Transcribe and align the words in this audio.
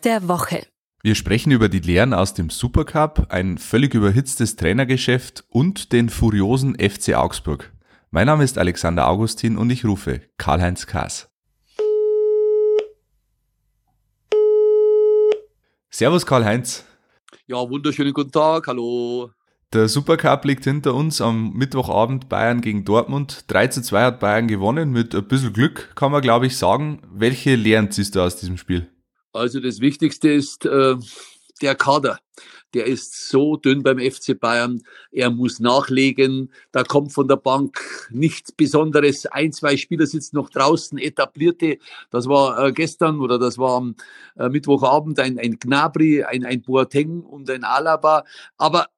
Der 0.00 0.28
Woche. 0.28 0.66
Wir 1.02 1.14
sprechen 1.14 1.52
über 1.52 1.68
die 1.68 1.80
Lehren 1.80 2.14
aus 2.14 2.32
dem 2.32 2.48
Supercup, 2.48 3.26
ein 3.28 3.58
völlig 3.58 3.92
überhitztes 3.92 4.56
Trainergeschäft 4.56 5.44
und 5.50 5.92
den 5.92 6.08
furiosen 6.08 6.76
FC 6.78 7.14
Augsburg. 7.14 7.72
Mein 8.10 8.26
Name 8.26 8.44
ist 8.44 8.56
Alexander 8.56 9.06
Augustin 9.08 9.58
und 9.58 9.68
ich 9.70 9.84
rufe 9.84 10.22
Karl-Heinz 10.38 10.86
Kaas. 10.86 11.28
Servus 15.90 16.24
Karl-Heinz. 16.24 16.84
Ja, 17.46 17.56
wunderschönen 17.56 18.14
guten 18.14 18.32
Tag, 18.32 18.66
hallo. 18.66 19.30
Der 19.74 19.88
Supercup 19.88 20.44
liegt 20.44 20.64
hinter 20.64 20.94
uns 20.94 21.20
am 21.20 21.52
Mittwochabend 21.52 22.28
Bayern 22.28 22.60
gegen 22.60 22.84
Dortmund. 22.84 23.44
3 23.48 23.66
zu 23.66 23.82
2 23.82 24.04
hat 24.04 24.20
Bayern 24.20 24.48
gewonnen, 24.48 24.92
mit 24.92 25.14
ein 25.14 25.28
bisschen 25.28 25.52
Glück 25.52 25.94
kann 25.96 26.12
man 26.12 26.22
glaube 26.22 26.46
ich 26.46 26.56
sagen. 26.56 27.02
Welche 27.12 27.56
Lehren 27.56 27.90
ziehst 27.90 28.14
du 28.14 28.22
aus 28.22 28.36
diesem 28.36 28.56
Spiel? 28.56 28.93
Also 29.34 29.58
das 29.58 29.80
Wichtigste 29.80 30.30
ist 30.30 30.64
äh, 30.64 30.94
der 31.60 31.74
Kader. 31.74 32.20
Der 32.72 32.86
ist 32.86 33.28
so 33.28 33.56
dünn 33.56 33.82
beim 33.82 33.98
FC 33.98 34.38
Bayern. 34.38 34.82
Er 35.10 35.30
muss 35.30 35.58
nachlegen. 35.58 36.52
Da 36.70 36.84
kommt 36.84 37.12
von 37.12 37.26
der 37.26 37.36
Bank 37.36 37.80
nichts 38.10 38.52
Besonderes. 38.52 39.26
Ein, 39.26 39.52
zwei 39.52 39.76
Spieler 39.76 40.06
sitzen 40.06 40.36
noch 40.36 40.50
draußen, 40.50 40.98
etablierte. 40.98 41.78
Das 42.10 42.28
war 42.28 42.66
äh, 42.66 42.72
gestern 42.72 43.20
oder 43.20 43.38
das 43.38 43.58
war 43.58 43.76
am 43.76 43.96
äh, 44.36 44.48
Mittwochabend 44.48 45.18
ein, 45.18 45.38
ein 45.38 45.58
Gnabry, 45.58 46.22
ein, 46.24 46.44
ein 46.44 46.62
Boateng 46.62 47.22
und 47.22 47.50
ein 47.50 47.64
Alaba. 47.64 48.24
Aber 48.56 48.88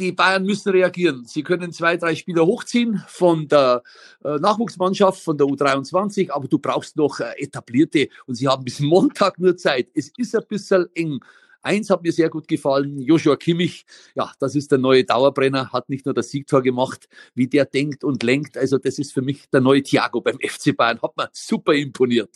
die 0.00 0.12
Bayern 0.12 0.44
müssen 0.44 0.70
reagieren. 0.70 1.24
Sie 1.26 1.42
können 1.42 1.72
zwei, 1.72 1.96
drei 1.96 2.14
Spieler 2.14 2.46
hochziehen 2.46 3.02
von 3.06 3.46
der 3.46 3.82
äh, 4.24 4.36
Nachwuchsmannschaft, 4.36 5.22
von 5.22 5.36
der 5.36 5.46
U23, 5.46 6.30
aber 6.30 6.48
du 6.48 6.58
brauchst 6.58 6.96
noch 6.96 7.20
äh, 7.20 7.32
etablierte 7.36 8.08
und 8.26 8.34
sie 8.34 8.48
haben 8.48 8.64
bis 8.64 8.80
Montag 8.80 9.38
nur 9.38 9.56
Zeit. 9.56 9.88
Es 9.94 10.10
ist 10.16 10.34
ein 10.34 10.44
bisschen 10.48 10.86
eng. 10.94 11.20
Eins 11.62 11.90
hat 11.90 12.02
mir 12.02 12.12
sehr 12.12 12.30
gut 12.30 12.48
gefallen, 12.48 12.98
Joshua 13.00 13.36
Kimmich, 13.36 13.84
ja, 14.14 14.32
das 14.40 14.54
ist 14.54 14.70
der 14.70 14.78
neue 14.78 15.04
Dauerbrenner, 15.04 15.70
hat 15.70 15.90
nicht 15.90 16.06
nur 16.06 16.14
das 16.14 16.30
Siegtor 16.30 16.62
gemacht, 16.62 17.06
wie 17.34 17.48
der 17.48 17.66
denkt 17.66 18.02
und 18.02 18.22
lenkt. 18.22 18.56
Also 18.56 18.78
das 18.78 18.98
ist 18.98 19.12
für 19.12 19.20
mich 19.20 19.50
der 19.50 19.60
neue 19.60 19.82
Thiago 19.82 20.22
beim 20.22 20.38
FC 20.42 20.74
Bayern, 20.74 21.02
hat 21.02 21.16
mir 21.18 21.28
super 21.32 21.74
imponiert. 21.74 22.30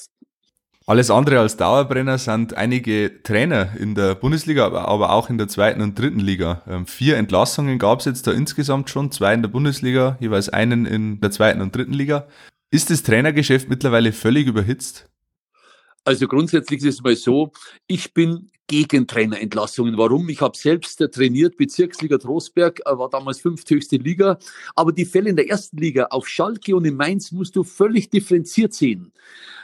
Alles 0.86 1.10
andere 1.10 1.40
als 1.40 1.56
Dauerbrenner 1.56 2.18
sind 2.18 2.58
einige 2.58 3.22
Trainer 3.22 3.74
in 3.78 3.94
der 3.94 4.14
Bundesliga, 4.14 4.66
aber 4.68 5.12
auch 5.12 5.30
in 5.30 5.38
der 5.38 5.48
zweiten 5.48 5.80
und 5.80 5.98
dritten 5.98 6.20
Liga. 6.20 6.62
Ähm, 6.66 6.86
vier 6.86 7.16
Entlassungen 7.16 7.78
gab 7.78 8.00
es 8.00 8.04
jetzt 8.04 8.26
da 8.26 8.32
insgesamt 8.32 8.90
schon, 8.90 9.10
zwei 9.10 9.32
in 9.32 9.40
der 9.40 9.48
Bundesliga, 9.48 10.18
jeweils 10.20 10.50
einen 10.50 10.84
in 10.84 11.22
der 11.22 11.30
zweiten 11.30 11.62
und 11.62 11.74
dritten 11.74 11.94
Liga. 11.94 12.28
Ist 12.70 12.90
das 12.90 13.02
Trainergeschäft 13.02 13.70
mittlerweile 13.70 14.12
völlig 14.12 14.46
überhitzt? 14.46 15.08
Also 16.04 16.28
grundsätzlich 16.28 16.82
ist 16.82 16.96
es 16.96 17.02
mal 17.02 17.16
so, 17.16 17.52
ich 17.86 18.12
bin 18.12 18.50
gegen 18.66 19.06
Trainerentlassungen. 19.06 19.96
Warum? 19.96 20.28
Ich 20.28 20.42
habe 20.42 20.56
selbst 20.56 20.98
trainiert, 20.98 21.56
Bezirksliga 21.56 22.18
Trostberg, 22.18 22.80
äh, 22.84 22.98
war 22.98 23.08
damals 23.08 23.40
fünfthöchste 23.40 23.96
Liga. 23.96 24.38
Aber 24.74 24.92
die 24.92 25.06
Fälle 25.06 25.30
in 25.30 25.36
der 25.36 25.48
ersten 25.48 25.78
Liga 25.78 26.06
auf 26.10 26.28
Schalke 26.28 26.76
und 26.76 26.84
in 26.84 26.96
Mainz 26.96 27.32
musst 27.32 27.56
du 27.56 27.64
völlig 27.64 28.10
differenziert 28.10 28.74
sehen. 28.74 29.12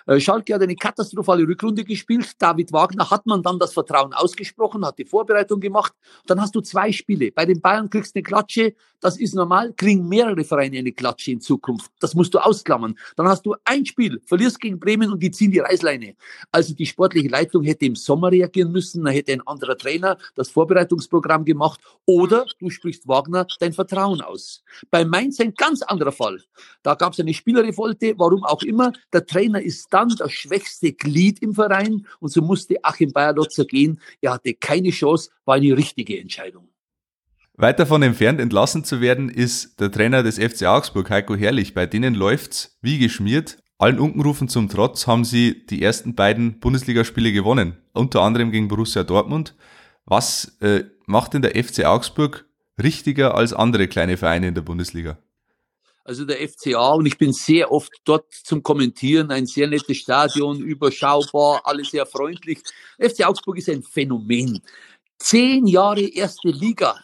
Äh, 0.07 0.21
Schalke 0.21 0.55
hat 0.55 0.63
eine 0.63 0.77
katastrophale 0.77 1.47
Rückrunde 1.47 1.85
gespielt. 1.85 2.33
David 2.39 2.73
Wagner 2.73 3.11
hat 3.11 3.27
man 3.27 3.43
dann 3.43 3.59
das 3.59 3.73
Vertrauen 3.73 4.13
ausgesprochen, 4.13 4.85
hat 4.85 4.99
die 4.99 5.05
Vorbereitung 5.05 5.61
gemacht. 5.61 5.93
Dann 6.27 6.41
hast 6.41 6.55
du 6.55 6.61
zwei 6.61 6.93
Spiele. 6.93 7.33
Bei 7.33 7.45
den 7.45 7.61
Bayern 7.61 7.91
kriegst 7.91 8.15
du 8.15 8.19
eine 8.19 8.23
Klatsche. 8.23 8.75
Das 9.01 9.19
ist 9.19 9.35
normal. 9.35 9.73
Kriegen 9.75 10.09
mehrere 10.09 10.45
Vereine 10.45 10.79
eine 10.79 10.93
Klatsche 10.93 11.33
in 11.33 11.41
Zukunft. 11.41 11.91
Das 12.01 12.15
musst 12.15 12.35
du 12.35 12.39
ausklammern. 12.39 12.99
Dann 13.17 13.29
hast 13.29 13.45
du 13.47 13.55
ein 13.65 13.87
Spiel, 13.87 14.21
verlierst 14.27 14.61
gegen 14.61 14.79
Bremen 14.79 15.11
und 15.11 15.23
die 15.23 15.31
ziehen 15.31 15.51
die 15.51 15.59
Reißleine. 15.59 16.15
Also 16.53 16.75
die 16.75 16.87
sportliche 16.87 17.29
Leitung 17.29 17.65
hätte 17.65 17.87
im 17.87 17.97
Sommer 17.97 18.31
reagieren 18.31 18.73
müssen. 18.73 19.05
Da 19.05 19.11
hätte 19.11 19.33
ein 19.33 19.47
anderer 19.47 19.77
Trainer 19.77 20.19
das 20.35 20.51
Vorbereitungsprogramm 20.51 21.45
gemacht. 21.45 21.81
Oder 22.05 22.47
du 22.59 22.71
sprichst 22.71 23.09
Wagner 23.09 23.47
dein 23.59 23.73
Vertrauen 23.73 24.21
aus. 24.21 24.63
Bei 24.91 25.05
Mainz 25.05 25.41
ein 25.41 25.55
ganz 25.55 25.83
anderer 25.83 26.13
Fall. 26.13 26.43
Da 26.83 26.95
gab 26.95 27.13
es 27.15 27.21
eine 27.21 27.35
Spielerrevolte, 27.35 28.15
warum 28.19 28.45
auch 28.45 28.63
immer. 28.63 28.93
Der 29.13 29.25
Trainer 29.27 29.63
ist 29.63 29.90
dann 29.91 30.09
das 30.17 30.33
schwächste 30.33 30.93
Glied 30.93 31.41
im 31.43 31.55
Verein 31.55 32.07
und 32.21 32.31
so 32.31 32.43
musste 32.43 32.77
Achim 32.83 33.13
Bayerlotzer 33.13 33.65
gehen. 33.65 34.01
Er 34.21 34.33
hatte 34.33 34.55
keine 34.55 34.91
Chance, 34.91 35.31
war 35.45 35.57
eine 35.57 35.77
richtige 35.77 36.19
Entscheidung. 36.19 36.69
Weit 37.55 37.79
davon 37.79 38.03
entfernt 38.03 38.41
entlassen 38.41 38.85
zu 38.85 39.03
werden, 39.03 39.29
ist 39.29 39.81
der 39.81 39.93
Trainer 39.93 40.23
des 40.23 40.39
FC 40.39 40.65
Augsburg, 40.65 41.11
Heiko 41.11 41.37
Herrlich. 41.37 41.75
Bei 41.75 41.85
denen 41.85 42.15
läuft's 42.15 42.79
wie 42.81 42.99
geschmiert. 42.99 43.59
Allen 43.77 43.99
Unkenrufen 43.99 44.49
zum 44.49 44.69
Trotz 44.69 45.07
haben 45.07 45.25
sie 45.25 45.67
die 45.67 45.83
ersten 45.83 46.15
beiden 46.15 46.61
Bundesligaspiele 46.61 47.33
gewonnen, 47.33 47.77
unter 47.93 48.23
anderem 48.23 48.51
gegen 48.51 48.69
Borussia 48.69 49.05
Dortmund. 49.05 49.55
Was 50.07 50.57
äh, 50.61 50.85
macht 51.07 51.35
denn 51.35 51.43
der 51.43 51.53
FC 51.63 51.85
Augsburg 51.85 52.47
richtiger 52.83 53.35
als 53.35 53.53
andere 53.53 53.89
kleine 53.89 54.17
Vereine 54.17 54.49
in 54.49 54.55
der 54.55 54.63
Bundesliga? 54.63 55.19
Also 56.05 56.25
der 56.25 56.37
FCA, 56.49 56.93
und 56.93 57.07
ich 57.07 57.19
bin 57.19 57.33
sehr 57.33 57.71
oft 57.71 57.93
dort 58.05 58.33
zum 58.33 58.63
Kommentieren, 58.63 59.31
ein 59.31 59.47
sehr 59.47 59.69
nettes 59.69 59.99
Stadion, 59.99 60.61
überschaubar, 60.61 61.63
alles 61.65 61.91
sehr 61.91 62.07
freundlich. 62.07 62.61
FC 62.99 63.25
Augsburg 63.27 63.59
ist 63.59 63.69
ein 63.69 63.83
Phänomen. 63.83 64.61
Zehn 65.19 65.67
Jahre 65.67 66.03
erste 66.03 66.49
Liga. 66.49 66.99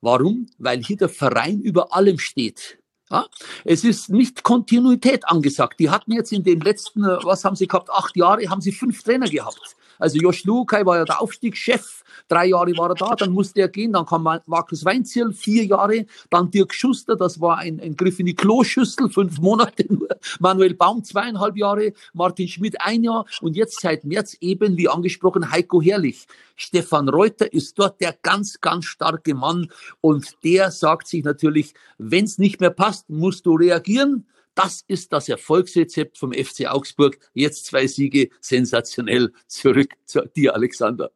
Warum? 0.00 0.48
Weil 0.58 0.82
hier 0.82 0.96
der 0.96 1.08
Verein 1.08 1.60
über 1.60 1.94
allem 1.94 2.18
steht. 2.18 2.78
Ja? 3.10 3.26
Es 3.64 3.84
ist 3.84 4.10
nicht 4.10 4.42
Kontinuität 4.42 5.26
angesagt. 5.26 5.80
Die 5.80 5.90
hatten 5.90 6.12
jetzt 6.12 6.32
in 6.32 6.44
den 6.44 6.60
letzten, 6.60 7.02
was 7.02 7.44
haben 7.44 7.56
sie 7.56 7.66
gehabt, 7.66 7.90
acht 7.90 8.16
Jahre, 8.16 8.48
haben 8.48 8.60
sie 8.60 8.72
fünf 8.72 9.02
Trainer 9.02 9.28
gehabt. 9.28 9.75
Also 9.98 10.18
Josh 10.18 10.44
Lukai 10.44 10.84
war 10.84 10.98
ja 10.98 11.04
der 11.04 11.20
Aufstiegschef, 11.20 12.04
drei 12.28 12.46
Jahre 12.46 12.76
war 12.76 12.90
er 12.90 12.94
da, 12.94 13.14
dann 13.14 13.30
musste 13.30 13.60
er 13.60 13.68
gehen, 13.68 13.92
dann 13.92 14.06
kam 14.06 14.22
Markus 14.46 14.84
Weinzierl, 14.84 15.32
vier 15.32 15.64
Jahre, 15.64 16.06
dann 16.30 16.50
Dirk 16.50 16.74
Schuster, 16.74 17.16
das 17.16 17.40
war 17.40 17.58
ein, 17.58 17.80
ein 17.80 17.96
Griff 17.96 18.18
in 18.18 18.26
die 18.26 18.34
Kloschüssel, 18.34 19.10
fünf 19.10 19.38
Monate 19.40 19.86
nur, 19.92 20.08
Manuel 20.40 20.74
Baum 20.74 21.04
zweieinhalb 21.04 21.56
Jahre, 21.56 21.92
Martin 22.12 22.48
Schmidt 22.48 22.80
ein 22.80 23.04
Jahr. 23.04 23.26
Und 23.40 23.56
jetzt 23.56 23.80
seit 23.80 24.04
März 24.04 24.36
eben, 24.40 24.76
wie 24.76 24.88
angesprochen, 24.88 25.50
Heiko 25.50 25.80
Herrlich. 25.80 26.26
Stefan 26.56 27.08
Reuter 27.08 27.52
ist 27.52 27.78
dort 27.78 28.00
der 28.00 28.14
ganz, 28.22 28.60
ganz 28.60 28.86
starke 28.86 29.34
Mann. 29.34 29.68
Und 30.00 30.36
der 30.44 30.70
sagt 30.70 31.08
sich 31.08 31.24
natürlich, 31.24 31.74
wenn 31.98 32.24
es 32.24 32.38
nicht 32.38 32.60
mehr 32.60 32.70
passt, 32.70 33.08
musst 33.10 33.46
du 33.46 33.54
reagieren. 33.54 34.26
Das 34.56 34.82
ist 34.88 35.12
das 35.12 35.28
Erfolgsrezept 35.28 36.18
vom 36.18 36.32
FC 36.32 36.66
Augsburg. 36.66 37.18
Jetzt 37.34 37.66
zwei 37.66 37.86
Siege, 37.86 38.30
sensationell. 38.40 39.32
Zurück 39.46 39.90
zu 40.06 40.22
dir, 40.34 40.54
Alexander. 40.54 41.10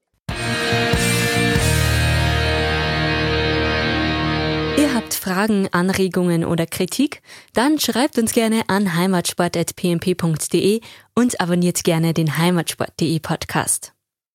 Ihr 4.76 4.94
habt 4.94 5.14
Fragen, 5.14 5.68
Anregungen 5.72 6.44
oder 6.44 6.66
Kritik? 6.66 7.22
Dann 7.54 7.80
schreibt 7.80 8.18
uns 8.18 8.32
gerne 8.32 8.68
an 8.68 8.94
heimatsport.pmp.de 8.94 10.82
und 11.14 11.40
abonniert 11.40 11.82
gerne 11.82 12.12
den 12.12 12.36
heimatsport.de 12.36 13.20
Podcast. 13.20 13.94